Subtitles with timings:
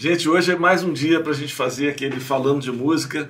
[0.00, 3.28] Gente, hoje é mais um dia para a gente fazer aquele falando de música.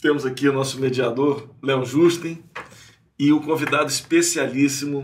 [0.00, 2.40] Temos aqui o nosso mediador, Léo Justin,
[3.18, 5.02] e o convidado especialíssimo,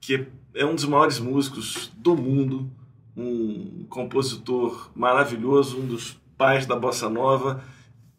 [0.00, 2.70] que é um dos maiores músicos do mundo,
[3.14, 7.62] um compositor maravilhoso, um dos pais da bossa nova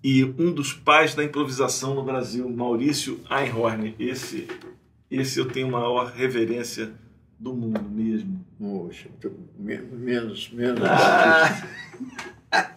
[0.03, 3.95] e um dos pais da improvisação no Brasil, Maurício Einhorn.
[3.97, 4.47] Esse,
[5.09, 6.93] esse eu tenho maior reverência
[7.41, 8.45] do mundo mesmo.
[8.59, 9.09] Poxa,
[9.57, 10.81] menos, menos.
[10.83, 11.67] Ah.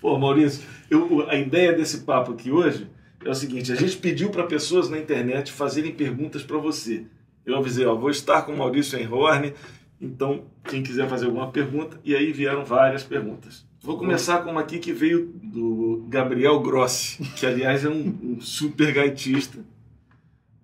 [0.00, 2.88] Pô, Maurício, eu, a ideia desse papo aqui hoje
[3.24, 7.06] é o seguinte: a gente pediu para pessoas na internet fazerem perguntas para você.
[7.46, 9.54] Eu avisei, ó, vou estar com o Maurício Enhorn,
[10.00, 13.64] então quem quiser fazer alguma pergunta, e aí vieram várias perguntas.
[13.80, 18.40] Vou começar com uma aqui que veio do Gabriel Grossi, que aliás é um, um
[18.40, 19.58] super gaitista.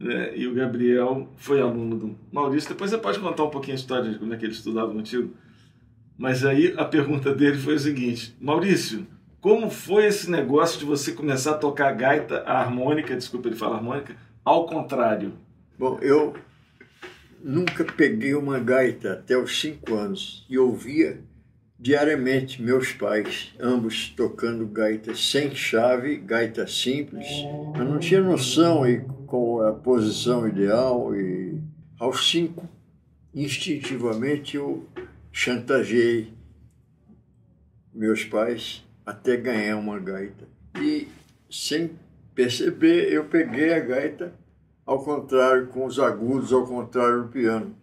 [0.00, 0.32] Né?
[0.34, 2.70] E o Gabriel foi aluno do Maurício.
[2.70, 5.30] Depois você pode contar um pouquinho a história de como é que ele estudava contigo.
[6.16, 9.06] Mas aí a pergunta dele foi o seguinte: Maurício,
[9.40, 13.76] como foi esse negócio de você começar a tocar gaita, a harmônica, desculpa ele falar
[13.76, 15.34] harmônica, ao contrário?
[15.78, 16.34] Bom, eu
[17.42, 21.22] nunca peguei uma gaita até os cinco anos e ouvia
[21.78, 27.26] diariamente meus pais, ambos tocando gaita sem chave, gaita simples.
[27.74, 31.62] Eu não tinha noção e com a posição ideal e
[32.00, 32.68] aos cinco,
[33.32, 34.84] instintivamente eu
[35.30, 36.34] chantageei
[37.94, 40.48] meus pais até ganhar uma gaita.
[40.80, 41.06] E
[41.48, 41.92] sem
[42.34, 44.34] perceber, eu peguei a gaita
[44.84, 47.76] ao contrário, com os agudos ao contrário do piano.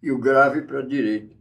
[0.00, 1.34] E o grave para a direita.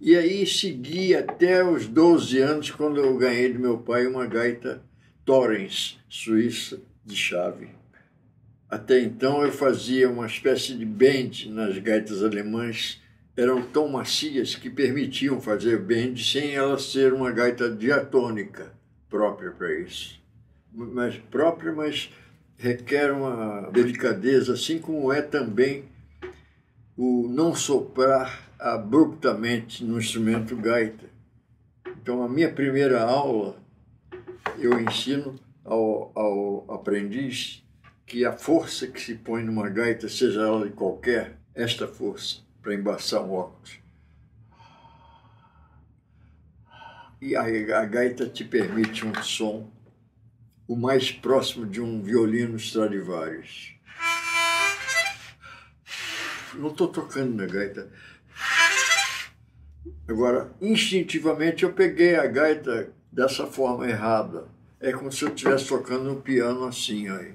[0.00, 4.82] E aí segui até os 12 anos, quando eu ganhei do meu pai uma gaita
[5.30, 7.68] Torrens, suíça, de chave.
[8.68, 13.00] Até então eu fazia uma espécie de bend nas gaitas alemãs,
[13.36, 18.72] eram tão macias que permitiam fazer bend sem ela ser uma gaita diatônica
[19.08, 20.20] própria para isso.
[20.72, 22.12] Mas própria, mas
[22.56, 25.84] requer uma delicadeza, assim como é também
[26.96, 31.06] o não soprar abruptamente no instrumento gaita.
[32.02, 33.59] Então, a minha primeira aula,
[34.58, 37.64] eu ensino ao, ao aprendiz
[38.06, 42.74] que a força que se põe numa gaita, seja ela de qualquer, esta força, para
[42.74, 43.78] embaçar um óculos.
[47.20, 49.70] E a, a gaita te permite um som
[50.66, 53.74] o mais próximo de um violino Stradivarius.
[56.54, 57.90] Não estou tocando na gaita.
[60.08, 64.44] Agora, instintivamente, eu peguei a gaita dessa forma errada.
[64.80, 67.34] É como se eu estivesse tocando um piano assim aí.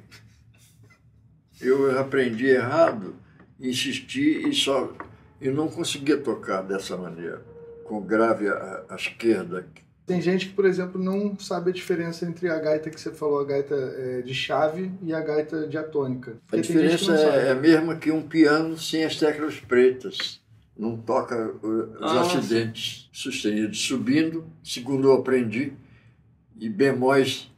[1.61, 3.15] Eu aprendi errado,
[3.59, 4.91] insisti e só
[5.39, 7.41] eu não conseguia tocar dessa maneira,
[7.83, 9.67] com grave à, à esquerda.
[10.05, 13.39] Tem gente que, por exemplo, não sabe a diferença entre a gaita que você falou,
[13.39, 16.37] a gaita é, de chave e a gaita diatônica.
[16.51, 20.39] A diferença é, é a mesma que um piano sem as teclas pretas.
[20.77, 23.09] Não toca os ah, acidentes sim.
[23.11, 25.71] sustenidos subindo, segundo eu aprendi,
[26.59, 27.49] e bemóis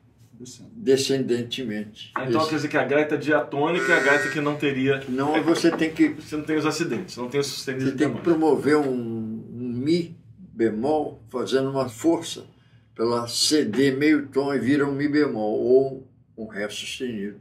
[0.73, 2.11] descendentemente.
[2.11, 2.49] Então Esse.
[2.49, 5.03] quer dizer que a gaita diatônica é a gaita que não teria.
[5.09, 6.09] Não, é, você tem que.
[6.21, 7.89] Você não tem os acidentes, não tem os sustenidos.
[7.89, 12.45] Você tem que promover um, um Mi bemol fazendo uma força
[12.93, 16.07] para ela ceder meio tom e vira um Mi bemol ou
[16.37, 17.39] um Ré sustenido.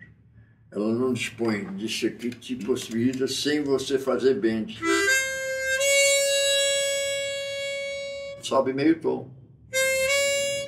[0.71, 4.79] Ela não dispõe disso aqui que te possibilita sem você fazer bend.
[8.47, 9.29] Sobe meio tom.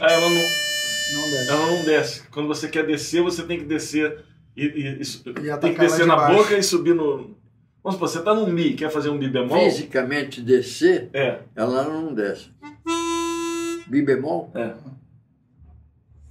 [0.00, 1.48] Ah, ela não, não desce.
[1.48, 2.22] Ela não desce.
[2.28, 4.24] Quando você quer descer, você tem que descer
[4.56, 6.36] e, e, e, e tem que descer de na baixo.
[6.36, 7.36] boca e subir no,
[7.84, 9.70] Vamos supor, você está no Mi, quer fazer um Mi bemol?
[9.70, 11.38] Fisicamente descer, é.
[11.54, 12.50] ela não desce.
[13.86, 14.50] Mi bemol?
[14.56, 14.74] É.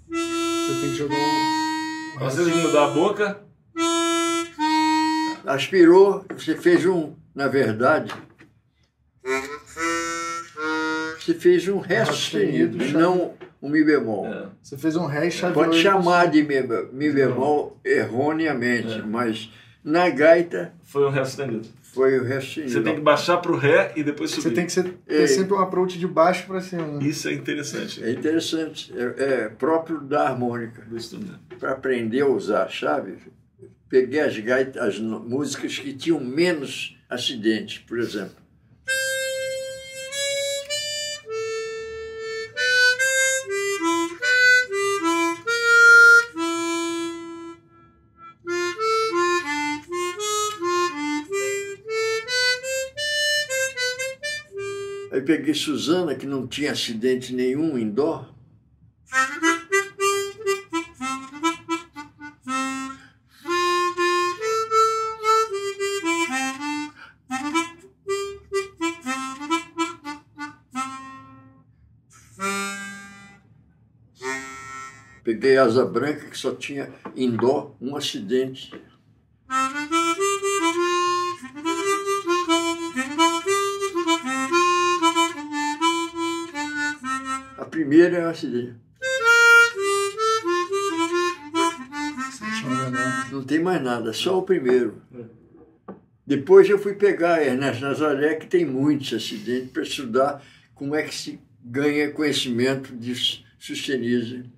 [0.10, 2.20] Você tem que jogar um.
[2.20, 3.42] Você tem que mudar a boca.
[5.46, 8.14] Aspirou, você fez um, na verdade.
[11.28, 14.28] Você fez um Ré sustenido, não um Mi bemol.
[14.28, 14.46] É.
[14.64, 15.54] Você fez um Ré e.
[15.54, 16.56] Pode chamar de Mi,
[16.94, 19.02] mi bemol erroneamente, é.
[19.02, 19.52] mas
[19.84, 20.74] na gaita.
[20.84, 21.68] Foi o Ré sustenido.
[21.82, 22.72] Foi o Ré sustenido.
[22.72, 24.44] Você tem que baixar para o Ré e depois subir.
[24.44, 25.28] Você tem que ser, ter é.
[25.28, 26.88] sempre um approach de baixo para cima.
[26.88, 27.04] Né?
[27.04, 28.02] Isso é interessante.
[28.02, 28.94] É interessante.
[28.98, 30.82] É, é próprio da harmônica.
[30.84, 31.58] Do instrumento.
[31.60, 33.18] Para aprender a usar a chave,
[33.90, 38.47] peguei as gaitas, as músicas que tinham menos acidentes, por exemplo.
[55.28, 58.34] Peguei Suzana, que não tinha acidente nenhum em dó.
[75.26, 78.72] Peguei Asa Branca, que só tinha em dó um acidente.
[87.88, 88.76] A primeira é o acidente.
[93.32, 95.02] Não tem mais nada, só o primeiro.
[96.26, 100.44] Depois eu fui pegar Ernesto Nazaré, que tem muitos acidentes, para estudar
[100.76, 103.16] como é que se ganha conhecimento de
[103.58, 104.52] sustenismo.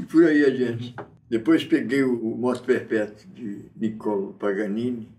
[0.00, 0.96] E por aí adiante.
[1.28, 5.12] Depois peguei o, o Moto Perpétuo de Niccolo Paganini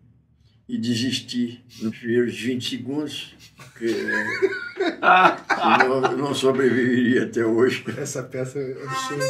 [0.67, 7.83] e desisti nos primeiros 20 segundos, porque eu não, não sobreviveria até hoje.
[7.97, 9.23] Essa peça é absurda.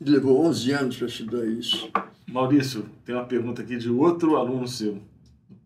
[0.00, 1.90] Levou 11 anos para estudar isso.
[2.26, 5.00] Maurício, tem uma pergunta aqui de outro aluno seu,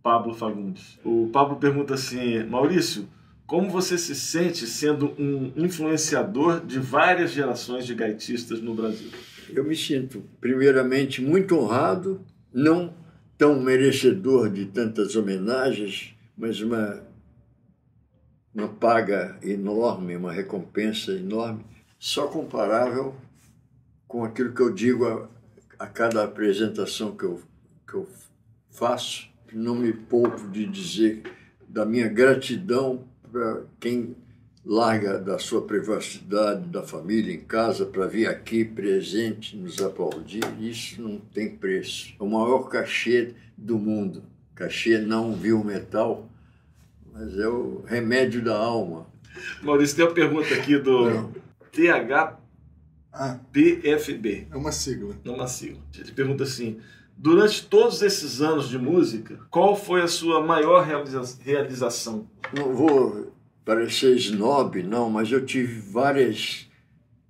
[0.02, 0.98] Pablo Fagundes.
[1.04, 3.08] O Pablo pergunta assim: Maurício,
[3.46, 9.10] como você se sente sendo um influenciador de várias gerações de gaitistas no Brasil?
[9.50, 12.94] Eu me sinto, primeiramente, muito honrado, não
[13.36, 17.02] tão merecedor de tantas homenagens, mas uma,
[18.54, 21.64] uma paga enorme, uma recompensa enorme,
[21.98, 23.14] só comparável
[24.08, 25.28] com aquilo que eu digo a,
[25.78, 27.42] a cada apresentação que eu,
[27.86, 28.08] que eu
[28.70, 29.28] faço.
[29.52, 31.22] Não me poupo de dizer
[31.68, 33.04] da minha gratidão
[33.80, 34.16] quem
[34.64, 41.02] larga da sua privacidade, da família em casa, para vir aqui presente, nos aplaudir, isso
[41.02, 42.14] não tem preço.
[42.18, 44.22] É o maior cachê do mundo.
[44.54, 46.28] Cachê não viu metal,
[47.12, 49.06] mas é o remédio da alma.
[49.62, 51.32] Maurício, tem uma pergunta aqui do Não.
[53.12, 54.46] Ah, THPFB.
[54.50, 55.14] é uma sigla.
[55.24, 55.80] Não uma sigla.
[55.96, 56.78] Ele pergunta assim:
[57.16, 62.26] durante todos esses anos de música, qual foi a sua maior realiza- realização?
[62.56, 63.32] Não vou
[63.64, 66.70] parecer snob, não, mas eu tive várias,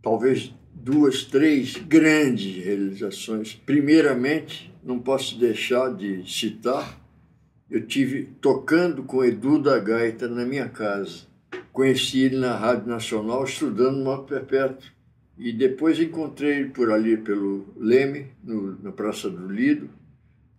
[0.02, 3.54] talvez duas, três grandes realizações.
[3.54, 7.00] Primeiramente, não posso deixar de citar,
[7.70, 11.22] eu tive tocando com Edu da Gaita na minha casa.
[11.72, 14.92] Conheci ele na Rádio Nacional estudando Moto Perpétuo.
[15.38, 19.88] E depois encontrei ele por ali, pelo Leme, no, na Praça do Lido,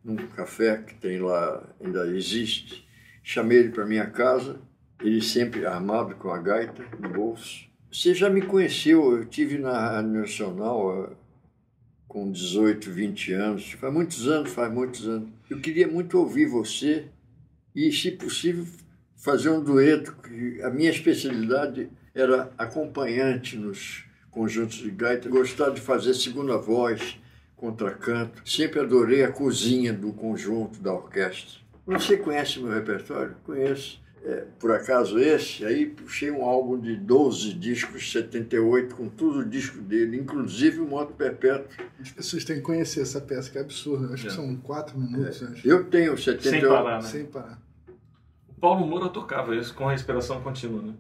[0.04, 2.85] num café que tem lá, ainda existe.
[3.28, 4.62] Chamei ele para minha casa,
[5.02, 7.66] ele sempre armado com a gaita no bolso.
[7.92, 11.12] Você já me conheceu, eu tive na Nacional ah,
[12.08, 15.28] com 18, 20 anos, faz muitos anos, faz muitos anos.
[15.50, 17.08] Eu queria muito ouvir você
[17.76, 18.64] e, se possível,
[19.16, 20.16] fazer um dueto,
[20.64, 27.20] a minha especialidade era acompanhante nos conjuntos de gaita, gostar de fazer segunda voz,
[27.56, 28.48] contracanto.
[28.48, 31.65] Sempre adorei a cozinha do conjunto, da orquestra.
[31.86, 33.36] Você conhece meu repertório?
[33.44, 34.04] Conheço.
[34.24, 39.46] É, por acaso esse, aí puxei um álbum de 12 discos, 78, com tudo o
[39.46, 41.68] disco dele, inclusive o Moto Perpétuo.
[42.02, 44.12] As pessoas têm que conhecer essa peça, que é absurda.
[44.16, 44.30] Acho É.
[44.30, 45.68] que são quatro minutos, acho.
[45.68, 46.68] Eu tenho Sem 78.
[46.68, 47.08] parar, né?
[47.08, 47.62] Sem parar.
[48.50, 50.94] O Paulo Moura tocava isso com a respiração contínua, né?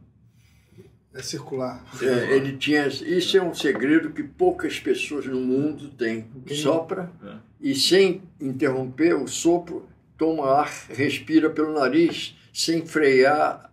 [1.15, 1.83] É circular.
[2.03, 2.85] É, ele tinha.
[2.87, 6.27] Isso é um segredo que poucas pessoas no mundo têm.
[6.45, 7.35] Quem- Sopra É.
[7.59, 13.71] e sem interromper o sopro, toma ar, respira pelo nariz, sem frear.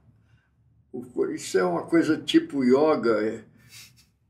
[1.35, 3.45] Isso é uma coisa tipo yoga, é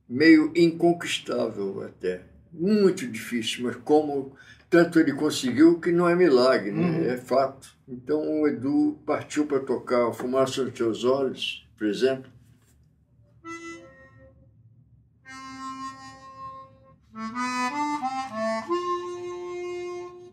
[0.09, 2.23] meio inconquistável até.
[2.52, 4.37] Muito difícil, mas como
[4.69, 6.81] tanto ele conseguiu que não é milagre, né?
[6.81, 7.04] Uhum.
[7.04, 7.76] é fato.
[7.88, 12.31] Então o Edu partiu para tocar Fumaça nos Teus Olhos, por exemplo.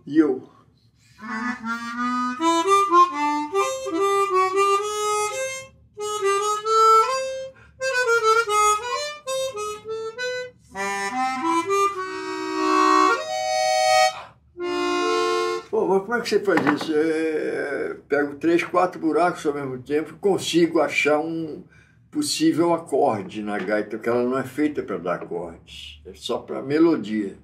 [0.06, 0.50] E eu.
[16.10, 16.94] Como é que você faz isso?
[16.96, 21.64] É, pego três, quatro buracos ao mesmo tempo consigo achar um
[22.10, 26.62] possível acorde na gaita, porque ela não é feita para dar acordes, é só para
[26.62, 27.38] melodia.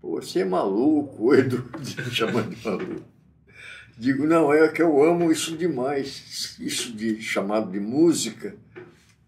[0.00, 1.62] Pô, você é maluco, o Edu
[2.10, 3.17] chamando de maluco.
[3.98, 8.54] Digo, não, é que eu amo isso demais, isso de chamado de música,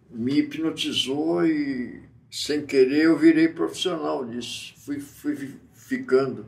[0.09, 2.01] me hipnotizou e,
[2.31, 4.73] sem querer, eu virei profissional disso.
[4.77, 6.47] Fui, fui ficando.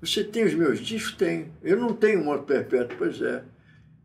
[0.00, 1.12] Você tem os meus discos?
[1.16, 1.52] Tenho.
[1.62, 3.44] Eu não tenho moto perpétuo, pois é.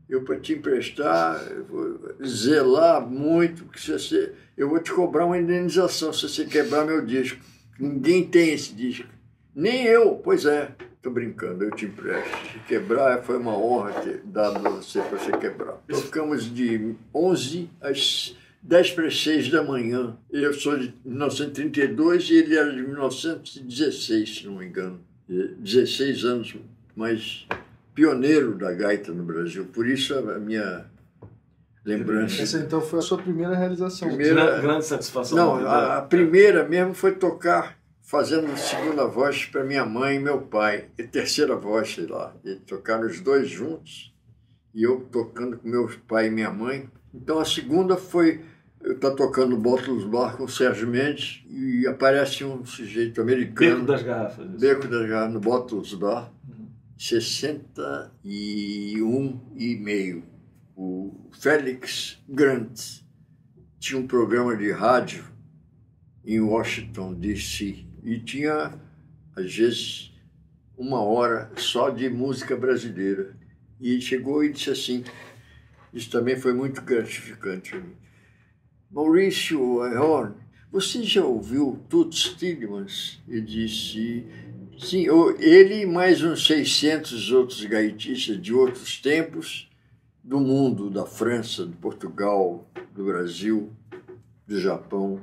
[0.10, 5.38] Eu, para te emprestar, vou zelar muito, porque se você, eu vou te cobrar uma
[5.38, 7.39] indenização se você quebrar meu disco.
[7.79, 9.08] Ninguém tem esse disco.
[9.55, 10.75] Nem eu, pois é.
[11.05, 12.35] Tô brincando, eu te empresto.
[12.51, 15.74] Se quebrar, foi uma honra ter dado a você para você quebrar.
[15.88, 20.17] Tocamos de 11 às 10 para 6 da manhã.
[20.31, 25.00] Eu sou de 1932 e ele era de 1916, se não me engano.
[25.29, 26.55] 16 anos,
[26.95, 27.45] mas
[27.93, 29.65] pioneiro da gaita no Brasil.
[29.65, 30.88] Por isso a minha
[31.85, 32.41] lembrança.
[32.41, 34.07] Essa então foi a sua primeira realização.
[34.07, 34.59] Primeira...
[34.59, 35.38] Grande satisfação.
[35.38, 37.75] Não, a, a primeira mesmo foi tocar
[38.05, 42.35] fazendo segunda voz para minha mãe e meu pai, e terceira voz, sei lá.
[42.45, 44.13] E tocaram os dois juntos,
[44.74, 46.89] e eu tocando com meu pai e minha mãe.
[47.13, 48.45] Então a segunda foi
[48.81, 53.77] eu tá tocando Bottles Bar com o Sérgio Mendes e aparece um sujeito americano.
[53.77, 54.45] Beco das Garrafas.
[54.59, 56.67] Beco das Garrafas, no Bottles Bar, uhum.
[56.95, 60.24] 61 e meio.
[60.75, 63.01] O Félix Grant
[63.79, 65.25] tinha um programa de rádio
[66.24, 68.71] em Washington, D.C e tinha,
[69.35, 70.13] às vezes,
[70.77, 73.35] uma hora só de música brasileira.
[73.81, 75.03] E chegou e disse assim,
[75.91, 77.95] isso também foi muito gratificante para mim.
[78.91, 80.35] Maurício Horn,
[80.71, 83.19] você já ouviu Toots Tillemans?
[83.27, 84.24] E disse,
[84.77, 85.07] sim,
[85.39, 89.69] ele e mais uns 600 outros gaitistas de outros tempos,
[90.24, 93.71] do mundo, da França, de Portugal, do Brasil,
[94.47, 95.19] do Japão,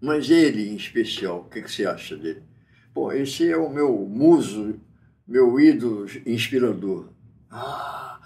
[0.00, 2.42] mas ele, em especial, o que, que você acha dele?
[2.94, 4.80] Bom, esse é o meu muso,
[5.26, 7.08] meu ídolo inspirador.
[7.50, 8.20] Ah,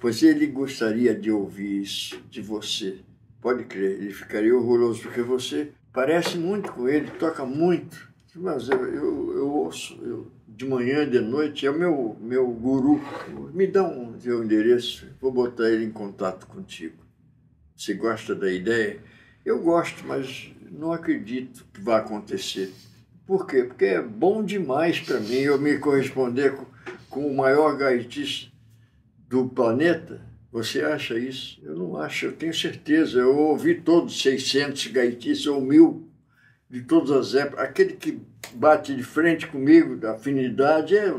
[0.00, 3.00] pois ele gostaria de ouvir isso de você.
[3.40, 8.10] Pode crer, ele ficaria orgulhoso, porque você parece muito com ele, toca muito.
[8.34, 13.00] Mas eu, eu, eu ouço eu, de manhã, de noite, é o meu, meu guru.
[13.52, 17.02] Me dá um seu endereço, vou botar ele em contato contigo.
[17.76, 19.00] Você gosta da ideia?
[19.44, 22.72] Eu gosto, mas não acredito que vai acontecer.
[23.26, 23.64] Por quê?
[23.64, 26.66] Porque é bom demais para mim eu me corresponder com,
[27.10, 28.52] com o maior gaitista
[29.28, 30.20] do planeta.
[30.52, 31.60] Você acha isso?
[31.62, 33.18] Eu não acho, eu tenho certeza.
[33.18, 36.08] Eu ouvi todos 600 gaitistas ou mil
[36.68, 37.64] de todas as épocas.
[37.64, 38.20] Aquele que
[38.54, 41.12] bate de frente comigo, da afinidade, é,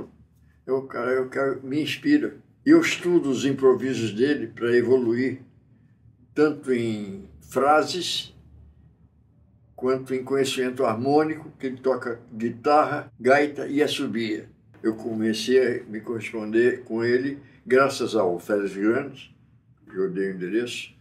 [0.68, 2.38] é o cara, é o cara me inspira.
[2.66, 5.42] Eu estudo os improvisos dele para evoluir,
[6.34, 8.34] tanto em frases
[9.76, 14.50] quanto em conhecimento harmônico, que ele toca guitarra, gaita e assobia.
[14.82, 19.36] Eu comecei a me corresponder com ele graças ao Félix Grande,
[19.90, 20.94] que eu dei o endereço,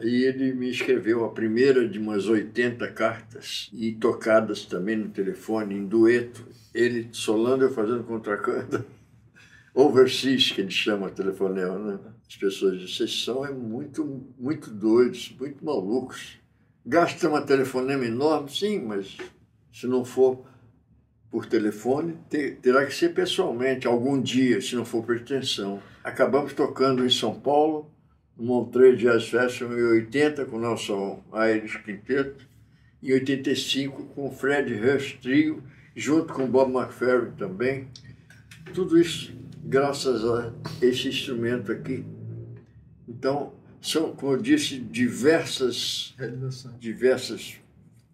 [0.00, 5.74] e ele me escreveu a primeira de umas 80 cartas e tocadas também no telefone,
[5.74, 8.86] em dueto, ele solando, eu fazendo contracanta.
[9.74, 11.98] Overseas, que ele chama telefonema, né?
[12.28, 16.42] As pessoas dizem, vocês são é muito, muito doidos, muito malucos
[16.84, 19.16] Gasta uma telefonema enorme, sim, mas
[19.72, 20.44] se não for
[21.30, 22.18] por telefone,
[22.60, 25.80] terá que ser pessoalmente, algum dia, se não for pretensão.
[26.02, 27.88] Acabamos tocando em São Paulo,
[28.36, 32.44] no Montreux Jazz Festival em 80 com o Nelson Aires Quinteto,
[33.00, 35.62] em 85 com o Fred Rush Trio,
[35.94, 37.88] junto com o Bob McFerrin também.
[38.74, 42.04] Tudo isso graças a esse instrumento aqui.
[43.08, 46.14] Então, são, como eu disse, diversas,
[46.78, 47.56] diversas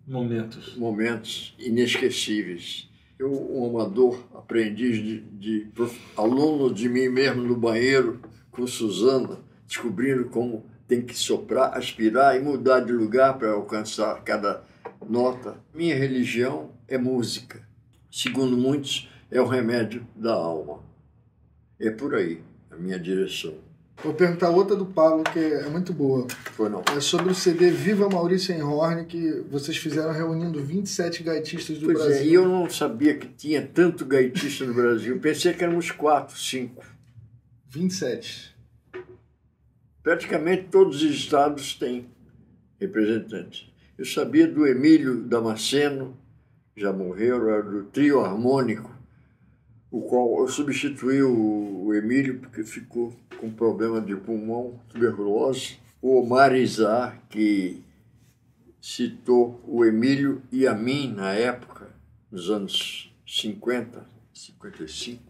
[0.06, 0.76] momentos.
[0.76, 2.88] momentos inesquecíveis.
[3.18, 5.66] Eu, um amador, aprendiz de, de
[6.16, 12.40] aluno de mim mesmo no banheiro com Suzana, descobrindo como tem que soprar, aspirar e
[12.40, 14.64] mudar de lugar para alcançar cada
[15.06, 15.56] nota.
[15.74, 17.68] Minha religião é música.
[18.10, 20.87] Segundo muitos, é o remédio da alma.
[21.80, 23.54] É por aí a minha direção.
[24.02, 26.26] Vou perguntar outra do Pablo, que é muito boa.
[26.52, 26.84] Foi não.
[26.96, 31.98] É sobre o CD Viva Maurício Enhorn, que vocês fizeram reunindo 27 gaitistas do pois
[31.98, 32.16] Brasil.
[32.16, 35.18] É, e eu não sabia que tinha tanto gaitista no Brasil.
[35.18, 36.84] Pensei que éramos quatro, cinco.
[37.66, 38.56] 27.
[40.00, 42.06] Praticamente todos os estados têm
[42.78, 43.68] representantes.
[43.98, 46.16] Eu sabia do Emílio Damasceno,
[46.76, 48.97] já morreu, era do trio harmônico
[49.90, 55.78] o qual eu substituí o, o Emílio, porque ficou com problema de pulmão, tuberculose.
[56.00, 57.82] O Omar Izá, que
[58.80, 61.88] citou o Emílio e a mim na época,
[62.30, 65.22] nos anos 50, 55.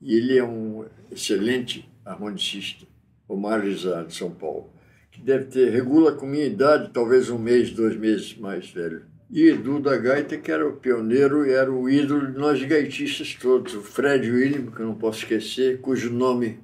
[0.00, 2.86] E ele é um excelente harmonicista,
[3.28, 4.70] Omar Izá, de São Paulo.
[5.10, 9.04] que deve ter, regula com minha idade, talvez um mês, dois meses mais velho.
[9.32, 13.34] E Edu da Gaita, que era o pioneiro e era o ídolo de nós gaitistas
[13.34, 13.74] todos.
[13.74, 16.60] O Fred William, que eu não posso esquecer, cujo nome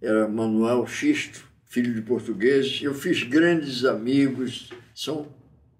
[0.00, 2.80] era Manuel Xisto, filho de portugueses.
[2.82, 5.26] Eu fiz grandes amigos, são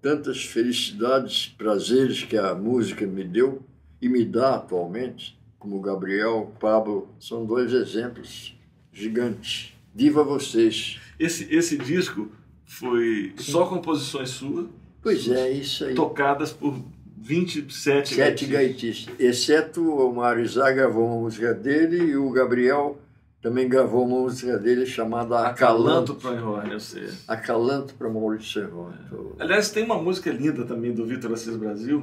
[0.03, 3.63] tantas felicidades, prazeres que a música me deu
[3.99, 8.55] e me dá atualmente, como Gabriel, Pablo, são dois exemplos
[8.93, 9.73] gigantes.
[9.95, 10.99] Viva vocês!
[11.19, 12.31] Esse, esse disco
[12.67, 14.67] foi só composições suas?
[15.01, 15.95] Pois é, isso aí.
[15.95, 16.75] Tocadas por
[17.17, 18.15] 27 Sete
[18.45, 18.49] gaitistas.
[18.49, 22.97] gaitistas, exceto o Mário Zá gravou uma música dele e o Gabriel
[23.41, 26.15] também gravou uma música dele chamada Acalanto Acalanto.
[26.15, 27.07] para Enrone, eu sei.
[27.27, 28.95] Acalanto para Maurício Serrone.
[29.39, 32.01] Aliás, tem uma música linda também do Vitor Assis Brasil,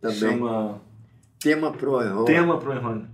[0.00, 0.18] que Também.
[0.18, 0.80] chama
[1.40, 2.26] Tema pro Enrone.
[2.26, 3.06] Tema pro Enrone.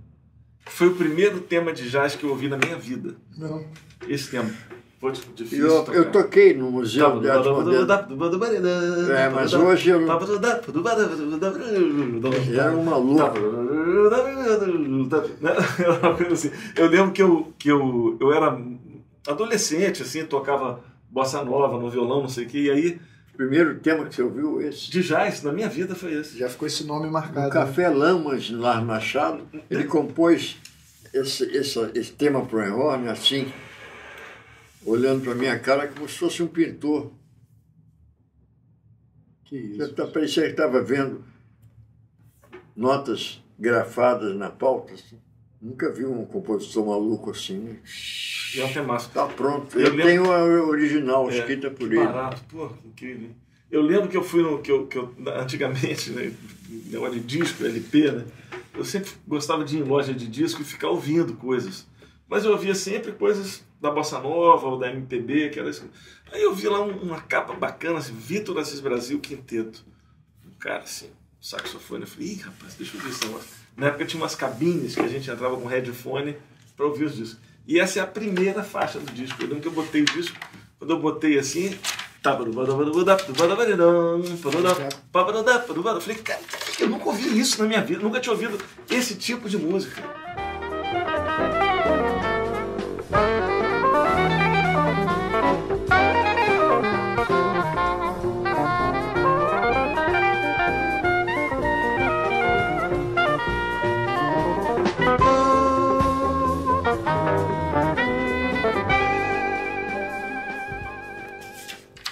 [0.65, 3.15] Foi o primeiro tema de jazz que eu ouvi na minha vida.
[3.37, 3.65] Não.
[4.07, 4.49] Esse tema.
[5.01, 5.97] Foi difícil Eu, tocar.
[5.97, 7.79] eu toquei no Museu de Arte Moderna.
[9.17, 10.07] É, mas hoje eu não-
[12.53, 12.83] Era um
[16.01, 16.51] uma coisa assim.
[16.77, 18.57] Eu lembro que eu, que eu, eu era
[19.27, 20.79] adolescente, assim, tocava
[21.09, 22.99] bossa nova no violão, não sei o que, e aí,
[23.33, 24.91] O primeiro tema que você ouviu, esse.
[24.91, 26.37] de jazz, na minha vida foi esse.
[26.37, 27.49] Já ficou esse nome O marcado.
[27.49, 30.57] Café Lamas, lá Machado, ele compôs
[31.13, 33.47] esse, esse, esse tema pro Enrone assim,
[34.85, 37.11] olhando para minha cara como se fosse um pintor.
[39.45, 39.93] Que isso.
[39.93, 41.23] tá, parecia que estava vendo
[42.75, 44.93] notas grafadas na pauta.
[44.93, 45.17] assim.
[45.61, 47.77] Nunca vi um compositor maluco assim.
[48.57, 49.09] É um temaço.
[49.09, 49.77] Está pronto.
[49.77, 52.03] Eu Eu, lembro- tenho a original É, escrita por ele.
[52.03, 53.29] Barato, pô, que incrível.
[53.69, 54.59] Eu lembro que eu fui no.
[54.61, 56.33] Que eu, que eu, antigamente, né,
[56.87, 58.25] negócio de disco, LP, né?
[58.73, 61.85] Eu sempre gostava de ir em loja de disco e ficar ouvindo coisas.
[62.27, 65.83] Mas eu ouvia sempre coisas da Bossa Nova ou da MPB, que era isso.
[66.31, 69.83] Aí eu vi lá um- uma capa bacana, assim, Vitor Assis Brasil Quinteto.
[70.45, 71.09] Um cara assim,
[71.41, 72.01] saxofone.
[72.03, 73.49] Eu falei, ih, rapaz, deixa eu ver negócio.
[73.75, 76.37] Na época tinha umas cabines que a gente entrava com headphone
[76.77, 77.39] para ouvir os discos.
[77.67, 79.41] E essa é a primeira faixa do disco.
[79.41, 80.37] Eu lembro que eu botei o disco,
[80.77, 81.75] quando eu botei assim.
[85.97, 86.39] Eu falei, cara,
[86.79, 90.03] eu nunca ouvi isso na minha vida, nunca tinha ouvido esse tipo de música.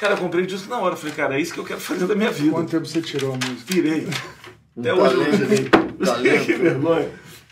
[0.10, 0.96] Cara, eu comprei o disco na hora.
[0.96, 2.52] Falei, cara, é isso que eu quero fazer da minha vida.
[2.52, 3.72] Quanto tempo você tirou a música?
[3.74, 4.08] Pirei.
[4.78, 5.70] Até hoje talento, tirei.
[6.04, 6.46] talento.
[6.46, 7.10] que vergonha.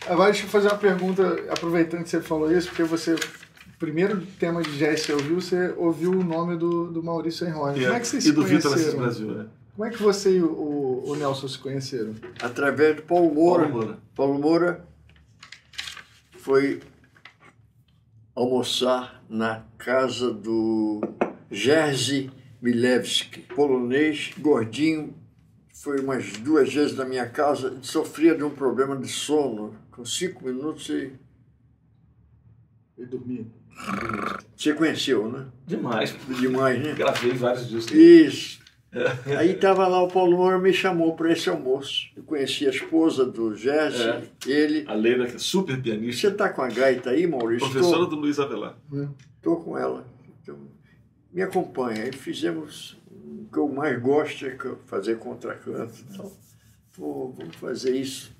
[0.07, 4.25] Agora deixa eu fazer uma pergunta, aproveitando que você falou isso, porque você, o primeiro
[4.39, 7.79] tema de jazz que você ouviu, você ouviu o nome do, do Maurício Henrone.
[7.79, 9.03] Como é que vocês e se do Vitor Assis conheceram?
[9.03, 9.45] Brasil, né?
[9.75, 12.15] Como é que você e o, o, o Nelson se conheceram?
[12.41, 13.67] Através do Paulo Moura.
[13.67, 13.99] Paulo Moura.
[14.15, 14.87] Paulo Moura
[16.39, 16.79] foi
[18.33, 21.01] almoçar na casa do
[21.51, 25.13] Jerzy Milewski, polonês, gordinho,
[25.73, 29.75] foi umas duas vezes na minha casa, sofria de um problema de sono.
[29.91, 31.11] Com cinco minutos e
[32.97, 33.45] Ele dormia.
[34.55, 35.45] você conheceu, né?
[35.65, 36.15] Demais.
[36.39, 36.93] Demais, né?
[36.93, 37.95] Gravei vários discos.
[37.95, 38.57] Isso.
[39.37, 42.07] Aí estava lá o Paulo Moura me chamou para esse almoço.
[42.15, 44.23] Eu conheci a esposa do Jerzy, É.
[44.47, 44.83] ele.
[44.87, 47.69] A Leila, que é super pianista, Você está com a gaita aí, Maurício?
[47.69, 48.11] professora Tô.
[48.11, 48.77] do Luiz Avelar.
[49.35, 50.05] Estou com ela.
[51.37, 52.03] Então, me acompanha.
[52.03, 56.31] Aí fizemos o que eu mais gosto, é fazer contracanto e tal.
[56.95, 58.35] Pô, vamos fazer isso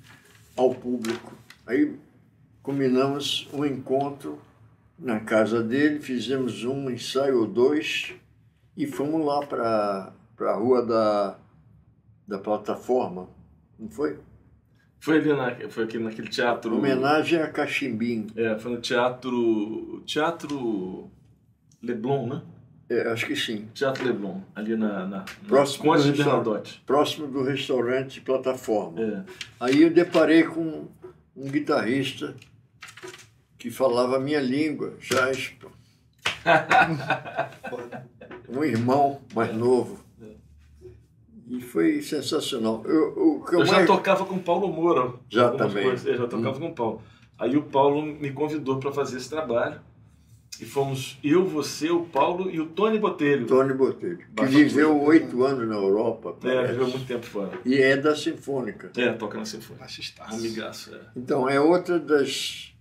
[0.56, 1.34] ao público.
[1.66, 1.96] Aí
[2.64, 4.42] combinamos um encontro
[4.98, 8.14] na casa dele, fizemos um ensaio ou dois
[8.76, 11.40] e fomos lá para a rua da,
[12.28, 13.30] da plataforma,
[13.78, 14.20] não foi?
[15.00, 16.76] Foi ali na, foi aqui naquele teatro.
[16.76, 18.28] Homenagem a Cachimbim.
[18.36, 20.02] É, foi no teatro.
[20.06, 21.12] Teatro
[21.82, 22.42] Leblon, né?
[22.90, 23.68] É, acho que sim.
[23.74, 25.06] Teatro Leblon, ali na.
[25.06, 26.18] na Próximo Conde do.
[26.18, 26.82] Bernadotte.
[26.86, 29.02] Próximo do restaurante plataforma.
[29.02, 29.24] É.
[29.60, 30.88] Aí eu deparei com
[31.36, 32.34] um guitarrista
[33.58, 35.72] que falava a minha língua, já expo-
[38.50, 40.06] um irmão mais novo.
[41.50, 42.84] E foi sensacional.
[42.86, 45.14] Eu, que eu Eu já mais- tocava com o Paulo Moura.
[45.30, 45.84] Já também.
[45.84, 46.06] coisas.
[46.06, 47.02] Eu já tocava com o Paulo.
[47.40, 49.80] Aí o Paulo me convidou para fazer esse trabalho.
[50.60, 53.46] E fomos eu, você, o Paulo e o Tony Botelho.
[53.46, 56.36] Tony Botelho, que viveu oito anos na Europa.
[56.44, 57.60] É, viveu muito tempo fora.
[57.64, 58.92] E é da Sinfônica.
[58.98, 59.84] É, toca na Sinfônica.
[59.86, 60.36] Baxistaço.
[60.36, 61.00] Amigaço, é.
[61.16, 62.74] Então, é outra das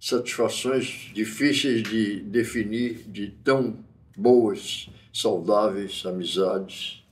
[0.00, 3.84] satisfações difíceis de definir, de tão
[4.16, 7.02] boas, saudáveis amizades.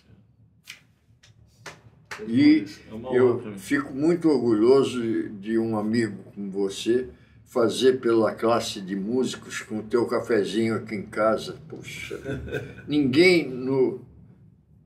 [2.29, 7.09] E É honra pra eu fico muito orgulhoso de um amigo como você
[7.55, 11.57] fazer pela classe de músicos com o teu cafezinho aqui em casa.
[11.69, 12.21] Poxa,
[12.89, 14.05] ninguém no,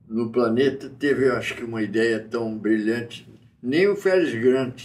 [0.07, 3.27] no planeta teve, acho que, uma ideia tão brilhante.
[3.61, 4.83] Nem o Félix Grant,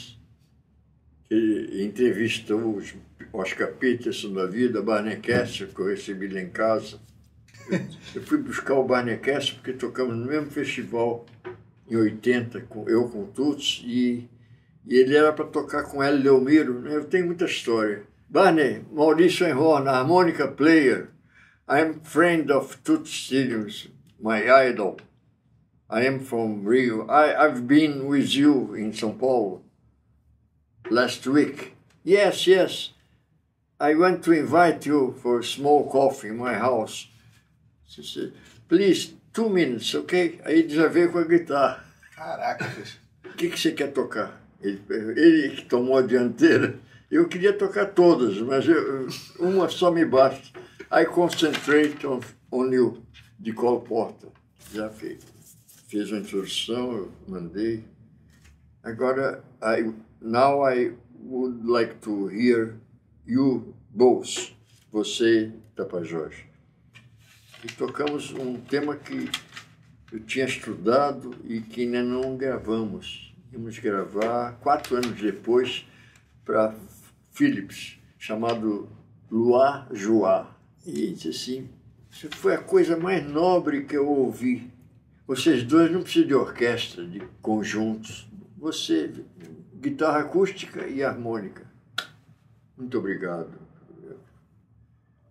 [1.29, 2.95] que entrevistou os
[3.31, 6.99] Oscar Peterson da vida, Barney Kessler, que eu recebi lá em casa.
[8.15, 11.27] Eu fui buscar o Barney Kessler porque tocamos no mesmo festival
[11.91, 14.27] em 80, com, eu com o Tuts, e,
[14.87, 16.81] e ele era para tocar com Hélio Delmiro.
[16.81, 16.95] Né?
[16.95, 18.03] Eu tenho muita história.
[18.29, 21.09] Barney, Maurício Enhorn, harmonica player.
[21.69, 23.89] I'm friend of Toots Stevens,
[24.21, 24.97] my idol.
[25.89, 27.07] I am from Rio.
[27.09, 29.63] I, I've been with you in São Paulo
[30.91, 31.75] last week.
[32.03, 32.91] Yes, yes.
[33.81, 37.09] I want to invite you for a small coffee in my house.
[37.87, 38.33] She said,
[38.69, 40.41] please, two minutes, ok?
[40.45, 41.85] Aí ele já veio com a guitarra.
[42.15, 42.67] Caraca.
[43.25, 44.44] O que, que você quer tocar?
[44.61, 46.79] Ele, ele que tomou a dianteira.
[47.11, 50.59] Eu queria tocar todas, mas eu- uma só me basta.
[50.91, 53.03] I concentrate on, on you,
[53.39, 54.31] de Cole Porter.
[54.73, 55.19] Já fez.
[55.89, 57.85] Fez uma introdução, eu mandei.
[58.83, 62.75] Agora, I, now I would like to hear
[63.27, 64.53] you both,
[64.91, 66.35] você Tapajós.
[67.65, 69.29] E tocamos um tema que
[70.13, 73.24] eu tinha estudado e que ainda não gravamos.
[73.55, 75.87] Íamos gravar quatro anos depois
[76.45, 76.75] para
[77.31, 78.89] Philips, chamado
[79.31, 80.57] Luar Joá.
[80.85, 81.71] E disse assim,
[82.11, 84.73] isso foi a coisa mais nobre que eu ouvi.
[85.25, 88.29] Vocês dois não precisam de orquestra, de conjuntos.
[88.59, 89.25] Você,
[89.77, 91.65] guitarra acústica e harmônica.
[92.77, 93.57] Muito obrigado.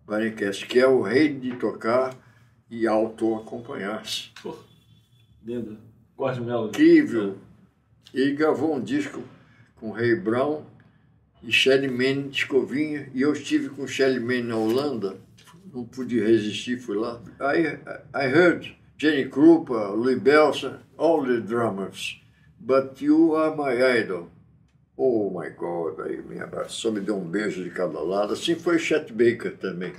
[0.06, 2.16] Varecast, que é o rei de tocar
[2.70, 4.30] e auto-acompanhar-se.
[5.44, 5.76] Lindo.
[6.16, 6.68] Guarde Melody.
[6.68, 7.36] Incrível.
[8.14, 9.24] Ele gravou um disco
[9.74, 10.62] com Ray Brown
[11.42, 13.10] e Shelly Man Escovinha.
[13.12, 15.16] E eu estive com Shelly Man na Holanda.
[15.72, 17.20] Não pude resistir, fui lá.
[17.40, 17.80] I,
[18.14, 22.20] I heard Jenny Krupa, Louis Belson, all the drummers.
[22.60, 24.30] But you are my idol.
[24.96, 26.00] Oh my God.
[26.00, 28.32] Aí me abraçou, me deu um beijo de cada lado.
[28.32, 29.92] Assim foi Chet Baker também.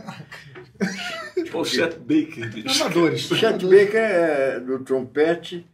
[1.51, 2.49] Pô, o Chet Baker.
[2.79, 3.23] Amadores.
[3.23, 3.65] Chet.
[3.65, 5.67] Baker é do trompete.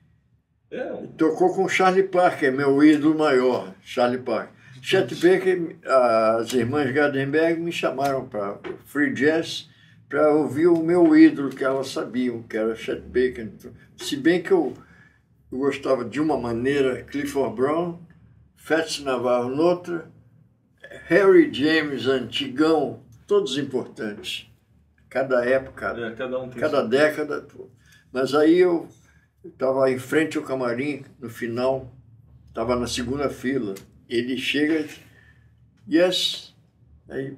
[0.72, 4.62] É, Tocou com Charlie Parker, meu ídolo maior, Charlie Parker.
[4.82, 5.76] Chet Baker,
[6.40, 9.70] as irmãs Gardenberg me chamaram para Free Jazz
[10.10, 13.52] para ouvir o meu ídolo, que elas sabiam que era Chet Baker.
[13.98, 14.74] Se bem que eu,
[15.52, 18.00] eu gostava de uma maneira, Clifford Brown,
[18.56, 20.10] Fats Navarro noutra,
[21.08, 24.50] Harry James antigão, todos importantes.
[25.10, 27.46] Cada época, é, cada um cada década.
[28.12, 28.88] Mas aí eu
[29.46, 31.92] estava em frente ao camarim, no final,
[32.50, 33.76] estava na segunda fila.
[34.10, 34.88] Ele chega
[35.88, 36.54] yes,
[37.10, 37.36] aí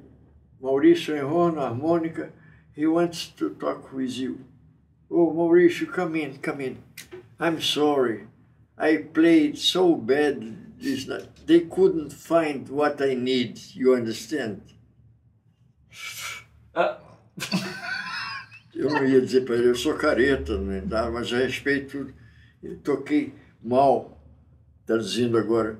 [0.61, 2.31] Maurício Enron, na harmônica,
[2.75, 4.39] he wants to talk with you.
[5.09, 6.77] Oh, Maurício, come in, come in.
[7.39, 8.27] I'm sorry,
[8.77, 11.29] I played so bad this night.
[11.45, 14.61] They couldn't find what I need, you understand?
[16.75, 16.97] Ah,
[18.83, 20.83] Eu não ia dizer para ele, eu sou careta, né?
[21.11, 22.13] Mas a respeito.
[22.61, 24.21] Eu toquei mal,
[24.85, 25.77] traduzindo agora,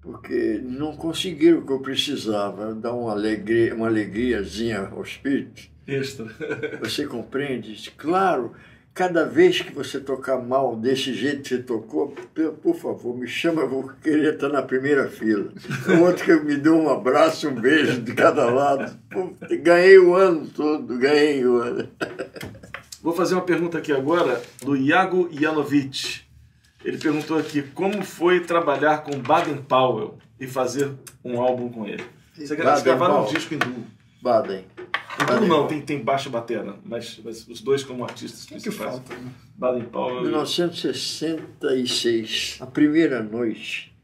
[0.00, 5.68] porque não conseguiram o que eu precisava, dar uma, alegria, uma alegriazinha ao espírito.
[5.86, 6.26] extra.
[6.80, 7.90] Você compreende?
[7.96, 8.54] Claro,
[9.00, 12.14] cada vez que você tocar mal desse jeito que você tocou,
[12.62, 15.50] por, favor, me chama, eu vou querer estar na primeira fila.
[15.88, 18.94] O outro que me deu um abraço, um beijo de cada lado.
[19.08, 19.32] Pô,
[19.62, 21.88] ganhei o ano todo, ganhei o ano.
[23.02, 26.20] Vou fazer uma pergunta aqui agora do Iago Janovic.
[26.84, 30.92] Ele perguntou aqui como foi trabalhar com Baden Powell e fazer
[31.24, 32.04] um álbum com ele.
[32.34, 33.82] Você gravaram um disco em duo.
[34.20, 34.66] Baden.
[35.26, 38.90] Baden não, tem, tem baixo e batera, mas, mas os dois como artistas que principais.
[38.96, 39.14] falta?
[39.16, 39.32] né?
[39.56, 40.20] Baden Powell.
[40.20, 43.94] e- 1966, a primeira noite,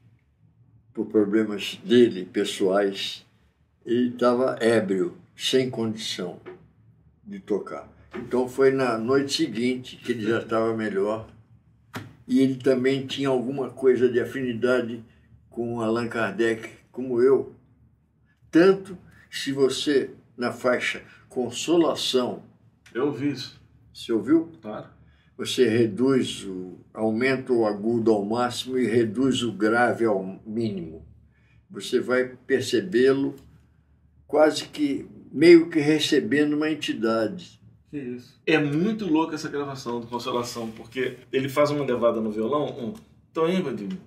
[0.92, 3.24] por problemas dele, pessoais,
[3.84, 6.40] ele estava ébrio, sem condição
[7.24, 7.88] de tocar.
[8.14, 11.28] Então foi na noite seguinte que ele já estava melhor.
[12.26, 15.04] E ele também tinha alguma coisa de afinidade
[15.50, 17.54] com Allan Kardec, como eu.
[18.50, 18.96] Tanto
[19.30, 22.42] se você, na faixa Consolação,
[22.94, 23.60] Eu ouvi isso,
[23.92, 24.50] você ouviu?
[24.62, 24.86] claro.
[25.36, 31.04] você reduz o aumenta o agudo ao máximo e reduz o grave ao mínimo.
[31.70, 33.34] Você vai percebê-lo
[34.26, 37.60] quase que meio que recebendo uma entidade.
[37.90, 38.40] Que isso.
[38.46, 42.94] É muito louca essa gravação do Consolação, porque ele faz uma levada no violão, um
[43.32, 43.98] tô indo.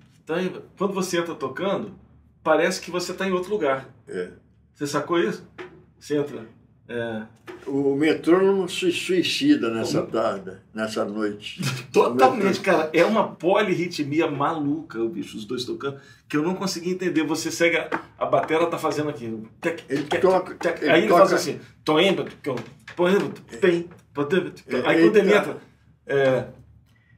[0.77, 1.91] Quando você entra tocando,
[2.43, 3.87] parece que você está em outro lugar.
[4.07, 4.31] É.
[4.73, 5.45] Você sacou isso?
[5.99, 6.45] Você entra.
[6.91, 7.21] É,
[7.67, 11.61] O metrônomo se suicida nessa tarde, nessa noite.
[11.93, 12.89] Totalmente, cara.
[12.93, 17.23] É uma polirritmia maluca, o bicho, os dois tocando, que eu não consegui entender.
[17.23, 19.25] Você segue a, a batera tá fazendo aqui.
[19.87, 20.57] Ele toca-
[20.91, 22.25] Aí ele faz assim, tô indo,
[22.95, 23.29] tô indo,
[23.61, 24.53] tem, tô indo.
[24.87, 25.57] Aí quando ele ele- entra,
[26.07, 26.45] é,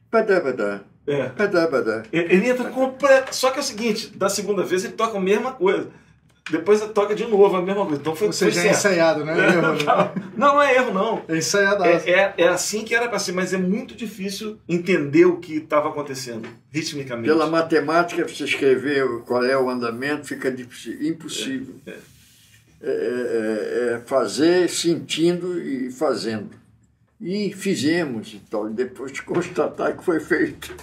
[0.10, 2.04] Padá, padá, é, padá, padá.
[2.12, 3.34] ele entra completo.
[3.34, 5.90] Só que é o seguinte, da segunda vez ele toca a mesma coisa.
[6.52, 8.02] Depois toca de novo a mesma coisa.
[8.02, 8.78] Então foi, Ou foi seja, é certo.
[8.78, 9.34] ensaiado, né?
[9.48, 10.12] Erro, né?
[10.36, 11.22] Não, não é erro, não.
[11.28, 11.84] É ensaiado.
[11.86, 15.56] É, é, é assim que era para ser, mas é muito difícil entender o que
[15.58, 17.28] estava acontecendo ritmicamente.
[17.30, 21.76] Pela matemática, você escrever qual é o andamento fica difícil- impossível.
[21.88, 21.98] É, é.
[22.84, 26.50] É, é- é fazer sentindo e fazendo.
[27.20, 30.76] E fizemos, então, depois de constatar que foi feito.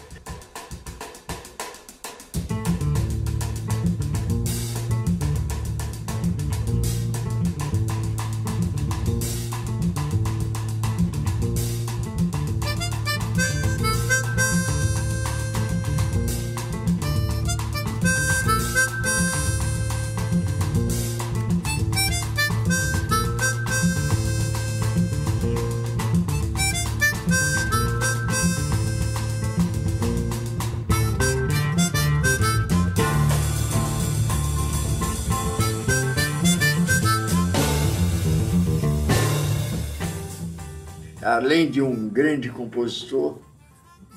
[41.38, 43.40] Além de um grande compositor,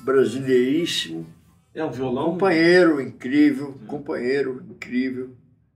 [0.02, 1.24] brasileiríssimo,
[1.72, 2.32] É um violão.
[2.32, 5.30] companheiro incrível, companheiro incrível,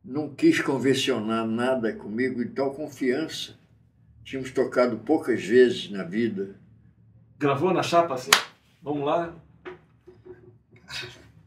[0.04, 3.56] não quis convencionar nada comigo de tal confiança.
[4.24, 6.56] Tínhamos tocado poucas vezes na vida.
[7.38, 8.32] Gravou na chapa assim?
[8.82, 9.32] Vamos lá.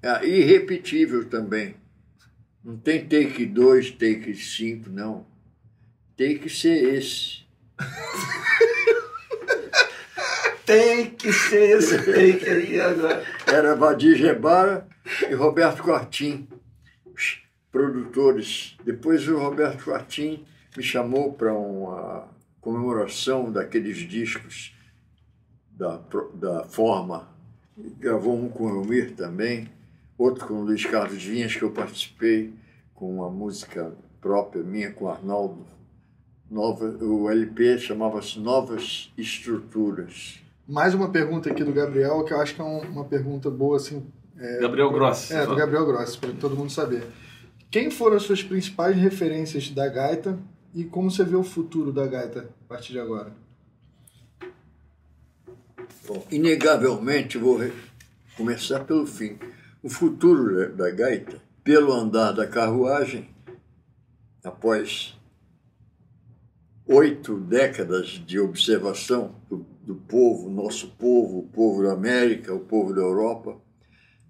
[0.02, 1.76] É irrepetível também.
[2.64, 5.28] Não tem take 2, take 5, não.
[6.16, 7.44] Tem que ser esse.
[10.70, 13.26] Tem que ser esse take aí agora.
[13.48, 14.88] Era Vadir Gebara
[15.28, 16.48] e Roberto Quartim,
[17.12, 18.78] os produtores.
[18.86, 20.46] Depois o Roberto Quartim
[20.78, 22.28] me chamou para uma
[22.62, 24.76] comemoração daqueles discos
[25.72, 26.00] da,
[26.36, 27.28] da Forma.
[27.98, 29.68] Gravou um com o Elmir também,
[30.20, 32.54] outro com o Luiz Carlos Vinhas, que eu participei
[32.94, 35.66] com uma música própria minha com o Arnaldo.
[36.48, 40.48] Nova, o LP chamava-se Novas Estruturas.
[40.70, 43.78] Mais uma pergunta aqui do Gabriel, que eu acho que é um- uma pergunta boa,
[43.78, 44.06] assim.
[44.62, 45.34] Gabriel Grossi.
[45.34, 47.04] É, do Gabriel Grossi, para todo mundo saber.
[47.72, 50.38] Quem foram as suas principais referências da gaita
[50.74, 53.34] e como você vê o futuro da gaita a partir de agora?
[56.08, 57.60] Bom, inegavelmente, vou
[58.38, 59.40] começar pelo fim.
[59.82, 63.28] O futuro da- da gaita, pelo andar da carruagem,
[64.44, 65.18] após
[66.86, 72.94] oito décadas de observação do, do povo, nosso povo, o povo da América, o povo
[72.94, 73.60] da Europa,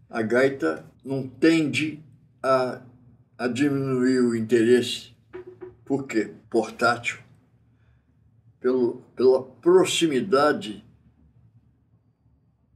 [0.10, 2.02] a gaita não tende
[2.42, 2.82] a,
[3.38, 5.12] a diminuir o interesse.
[5.84, 6.32] Por quê?
[6.50, 7.20] Portátil.
[8.62, 10.82] Pelo, pela proximidade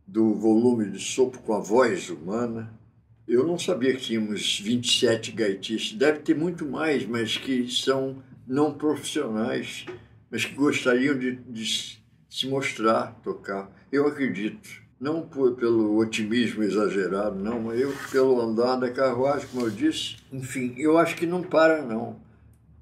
[0.05, 2.77] do volume de sopro com a voz humana.
[3.25, 5.97] Eu não sabia que tínhamos 27 gaitistas.
[5.97, 9.85] Deve ter muito mais, mas que são não profissionais,
[10.29, 12.02] mas que gostariam de, de
[12.33, 13.69] se mostrar, tocar.
[13.91, 14.81] Eu acredito.
[14.99, 20.15] Não por, pelo otimismo exagerado, não, mas eu pelo andar da carruagem, como eu disse.
[20.31, 22.15] Enfim, eu acho que não para, não.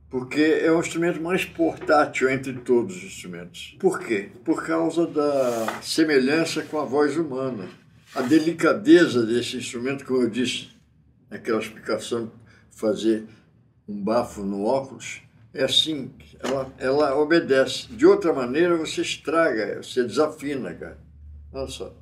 [0.09, 3.75] Porque é o instrumento mais portátil entre todos os instrumentos.
[3.77, 4.29] Por quê?
[4.45, 7.67] Por causa da semelhança com a voz humana.
[8.15, 10.69] A delicadeza desse instrumento, como eu disse
[11.29, 12.31] naquela explicação,
[12.69, 13.25] fazer
[13.85, 15.21] um bafo no óculos,
[15.53, 17.87] é assim, ela, ela obedece.
[17.91, 20.97] De outra maneira, você estraga, você desafina, cara.
[21.51, 22.00] Olha só.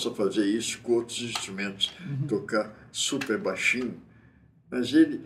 [0.00, 1.92] Possa fazer isso com outros instrumentos,
[2.26, 4.00] tocar super baixinho,
[4.70, 5.20] mas ele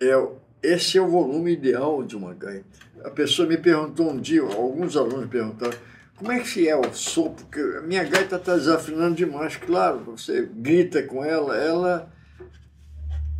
[0.00, 0.12] é
[0.60, 2.66] esse é o volume ideal de uma gaita.
[3.04, 5.78] A pessoa me perguntou um dia, alguns alunos me perguntaram,
[6.16, 7.32] como é que é o som?
[7.32, 10.00] Porque a minha gaita está desafinando demais, claro.
[10.06, 12.12] Você grita com ela, ela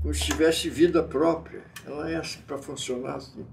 [0.00, 1.64] como se tivesse vida própria.
[1.84, 3.44] Ela é assim para funcionar assim.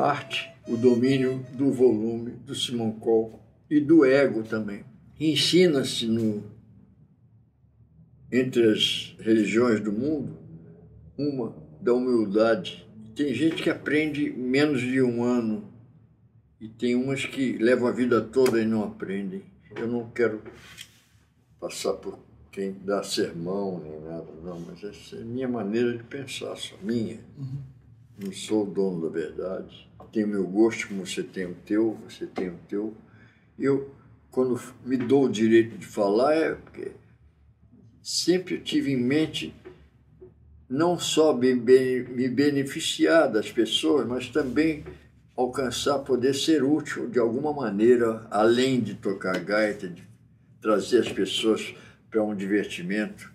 [0.00, 4.84] Arte, o domínio do volume, do Simoncol e do ego também.
[5.18, 6.42] Ensina-se no
[8.32, 10.38] entre as religiões do mundo
[11.18, 12.86] uma da humildade.
[13.14, 15.70] Tem gente que aprende menos de um ano
[16.60, 19.42] e tem umas que levam a vida toda e não aprendem.
[19.76, 20.42] Eu não quero
[21.58, 22.18] passar por
[22.50, 26.74] quem dá sermão nem nada, não, mas essa é a minha maneira de pensar, só
[26.82, 27.20] minha.
[27.38, 27.62] Uhum.
[28.22, 29.88] Não sou o dono da verdade.
[30.12, 32.94] Tenho meu gosto como você tem o teu, você tem o teu.
[33.58, 33.94] Eu,
[34.30, 36.92] quando me dou o direito de falar, é porque
[38.02, 39.54] sempre tive em mente
[40.68, 44.84] não só me, me beneficiar das pessoas, mas também
[45.36, 50.02] alcançar poder ser útil de alguma maneira, além de tocar gaita, de
[50.60, 51.74] trazer as pessoas
[52.10, 53.32] para um divertimento.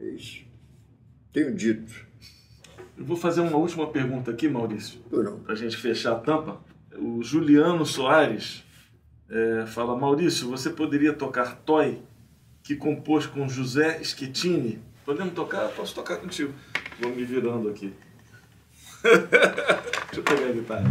[0.00, 0.42] É isso.
[1.32, 2.09] Tenho dito.
[3.00, 5.00] Eu vou fazer uma última pergunta aqui, Maurício,
[5.42, 6.60] para a gente fechar a tampa.
[6.98, 8.62] O Juliano Soares
[9.30, 11.98] é, fala: Maurício, você poderia tocar Toy,
[12.62, 14.82] que compôs com José Schettini?
[15.02, 15.68] Podemos tocar?
[15.68, 16.52] Posso tocar contigo.
[17.00, 17.90] Vou me virando aqui.
[19.02, 20.90] Deixa eu pegar a guitarra.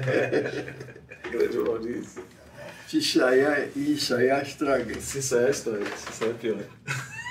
[1.30, 2.22] Grande Maurício.
[2.88, 4.92] Se ensaiar, ensaiar estraga.
[4.92, 5.52] É história,
[5.96, 6.64] se ensaiar é pior.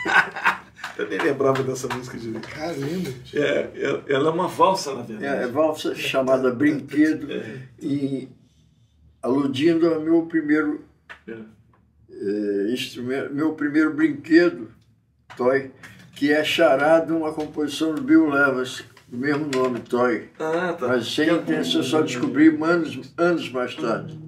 [0.98, 2.32] Eu nem lembrava dessa música de.
[2.40, 3.10] Caramba.
[3.34, 3.70] É,
[4.08, 5.52] ela é uma valsa, na É, é verdade.
[5.52, 7.28] valsa chamada Brinquedo,
[7.82, 8.28] e
[9.22, 10.84] aludindo ao meu primeiro
[11.28, 11.36] É.
[12.12, 14.70] eh, instrumento, meu primeiro brinquedo,
[15.38, 15.72] Toy,
[16.16, 20.26] que é charado uma composição do Bill Levas, do mesmo nome, Toy.
[20.40, 20.88] Ah, tá.
[20.88, 24.20] Mas sem intenção, eu só descobri anos, anos mais tarde.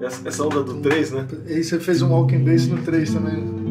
[0.00, 1.26] Essa, essa onda do 3, né?
[1.46, 3.36] E aí você fez um walking bass no 3 também.
[3.36, 3.67] né?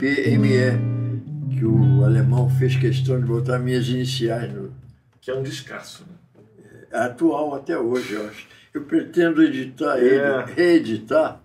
[0.00, 4.72] No LP ME, que o alemão fez questão de botar minhas iniciais no,
[5.20, 6.42] Que é um descasso, né?
[6.90, 8.48] é atual até hoje, eu acho.
[8.72, 10.04] Eu pretendo editar É.
[10.04, 11.40] ele, reeditar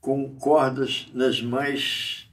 [0.00, 2.28] com cordas nas mais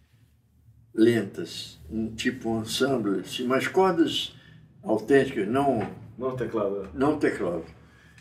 [0.94, 4.36] lentas, um tipo um ensemble, assim, mas cordas
[4.84, 5.88] autênticas, não,
[6.18, 6.84] Não, teclado.
[6.84, 6.90] né?
[6.94, 7.64] não teclado.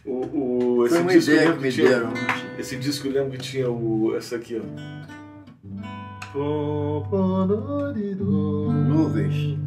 [0.05, 2.13] O, o, Foi uma ideia que me tinha- deram.
[2.59, 4.15] Esse disco eu lembro que tinha o.
[4.17, 5.98] Essa aqui, ó.
[8.89, 9.59] Nuvens.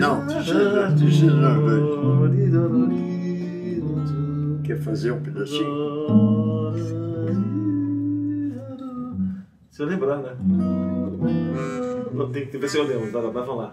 [0.00, 0.42] Não, não,
[4.64, 5.68] Quer fazer um pedacinho?
[9.70, 10.36] Se eu lembrar, né?
[12.32, 13.12] Tem que ver se eu lembro.
[13.12, 13.72] Vai vai lá.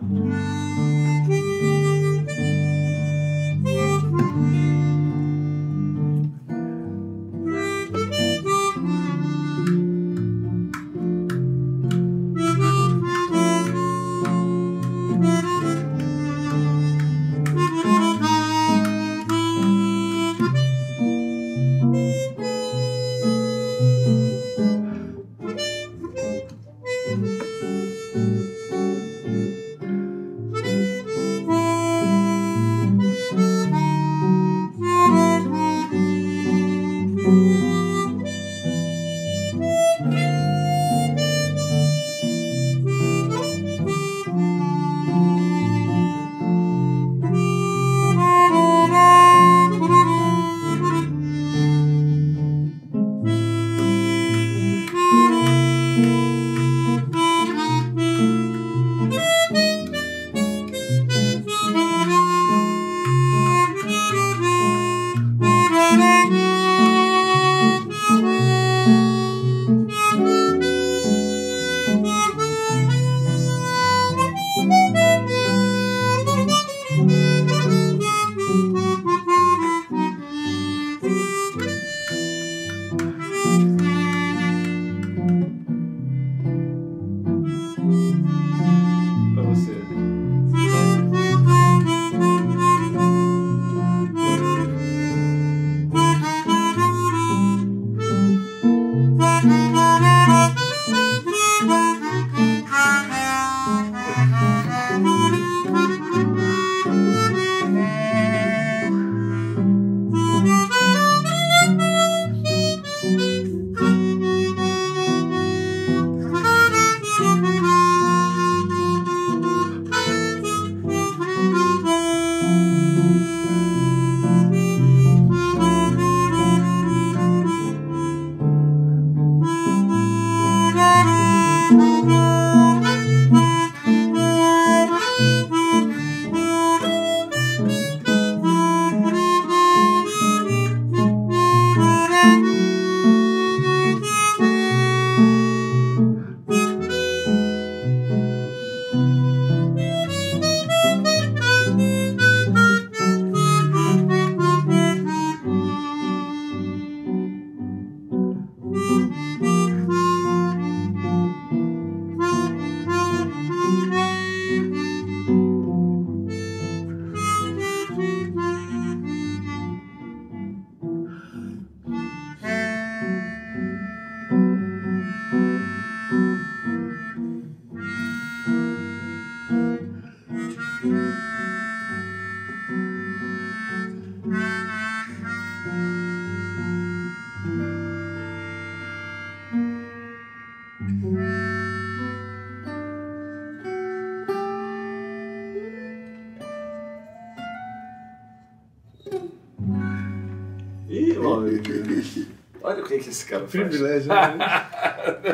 [201.11, 202.27] Ih.
[202.61, 203.51] Olha o que, que esse cara faz.
[203.51, 204.37] Privilégio, né?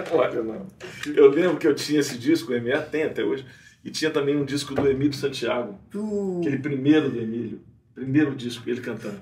[0.11, 0.67] Olha, não.
[1.15, 3.45] Eu lembro que eu tinha esse disco, o MR tem até hoje,
[3.85, 7.61] e tinha também um disco do Emílio Santiago, Tu- aquele primeiro do Emílio,
[7.95, 9.21] primeiro disco, ele cantando.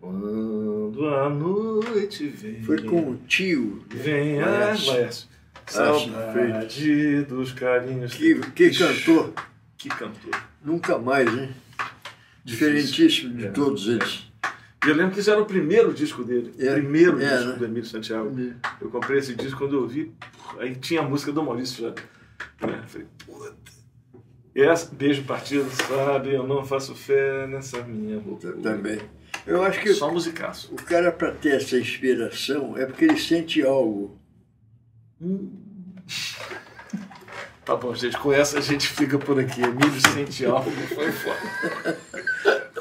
[0.00, 2.62] Quando a noite vem.
[2.62, 3.82] Foi com o tio.
[3.90, 4.76] Vem a
[5.66, 8.14] Saudade dos carinhos.
[8.14, 9.32] Que, que cantor.
[9.76, 10.40] Que cantor.
[10.64, 11.50] Nunca mais, hein?
[12.44, 14.27] Diferentíssimo de É, todos eles.
[14.84, 16.54] E eu lembro que esse era o primeiro disco dele.
[16.58, 17.56] É, primeiro é, disco né?
[17.56, 18.32] do Emílio Santiago.
[18.80, 20.14] Eu comprei esse disco quando eu vi.
[20.58, 21.90] Aí tinha a música do Maurício já.
[22.66, 22.84] Né?
[22.86, 23.56] Falei, puta.
[24.54, 26.34] Essa, beijo partido, sabe?
[26.34, 28.54] Eu não faço fé nessa minha loucura.
[28.54, 29.00] Também.
[29.46, 30.72] Eu acho que Só musicaço.
[30.72, 34.18] o cara, para ter essa inspiração, é porque ele sente algo.
[37.64, 38.16] Tá bom, gente.
[38.18, 39.62] Com essa a gente fica por aqui.
[39.62, 41.98] Emílio sente algo, foi foda.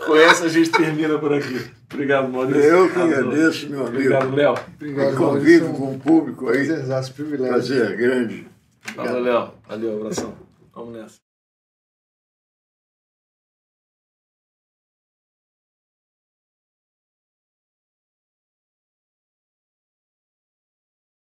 [0.08, 1.70] Com essa a gente termina por aqui.
[1.92, 2.62] Obrigado, Maurício.
[2.62, 3.96] Eu que agradeço, meu amigo.
[3.98, 4.56] Obrigado, Léo.
[4.76, 5.74] Obrigado, Maurício.
[5.74, 6.68] com o público aí.
[7.38, 8.48] Prazer grande.
[8.96, 9.52] Valeu, Léo.
[9.68, 10.34] Valeu, abração.
[10.74, 11.27] Vamos nessa.